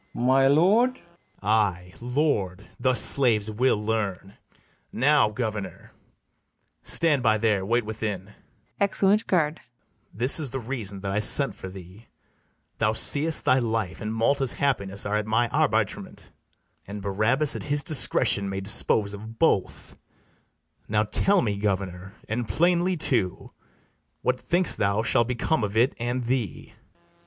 My 0.15 0.47
lord? 0.47 0.93
BARABAS. 0.93 1.43
Ay, 1.43 1.93
LORD; 2.01 2.65
thus 2.79 2.99
slaves 2.99 3.51
will 3.51 3.77
learn. 3.77 4.35
Now, 4.91 5.29
governor, 5.29 5.91
stand 6.81 7.21
by 7.21 7.37
there, 7.37 7.63
wait 7.63 7.85
within, 7.85 8.33
[Exeunt 8.79 9.27
GUARD.] 9.27 9.59
This 10.11 10.39
is 10.39 10.49
the 10.49 10.59
reason 10.59 11.01
that 11.01 11.11
I 11.11 11.19
sent 11.19 11.53
for 11.53 11.69
thee: 11.69 12.07
Thou 12.79 12.93
seest 12.93 13.45
thy 13.45 13.59
life 13.59 14.01
and 14.01 14.11
Malta's 14.11 14.53
happiness 14.53 15.05
Are 15.05 15.17
at 15.17 15.27
my 15.27 15.47
arbitrement; 15.49 16.31
and 16.87 17.03
Barabas 17.03 17.55
At 17.55 17.61
his 17.61 17.83
discretion 17.83 18.49
may 18.49 18.59
dispose 18.59 19.13
of 19.13 19.37
both: 19.37 19.97
Now 20.87 21.03
tell 21.03 21.43
me, 21.43 21.57
governor, 21.57 22.15
and 22.27 22.47
plainly 22.47 22.97
too, 22.97 23.51
What 24.23 24.39
think'st 24.39 24.79
thou 24.79 25.03
shall 25.03 25.25
become 25.25 25.63
of 25.63 25.77
it 25.77 25.93
and 25.99 26.23
thee? 26.23 26.69
FERNEZE. 26.69 26.79